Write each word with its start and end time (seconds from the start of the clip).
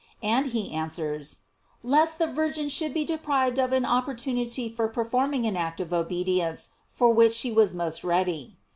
And 0.23 0.47
he 0.47 0.71
answers: 0.73 1.41
Lest 1.83 2.17
the 2.17 2.25
Virgin 2.25 2.69
should 2.69 2.91
be 2.91 3.05
deprived 3.05 3.59
of 3.59 3.71
an 3.71 3.85
opportunity 3.85 4.67
for 4.67 4.87
performing 4.87 5.45
an 5.45 5.55
act 5.55 5.79
of 5.79 5.93
obedience 5.93 6.71
for 6.89 7.13
which 7.13 7.33
she 7.33 7.51
was 7.51 7.75
most 7.75 8.03
ready. 8.03 8.57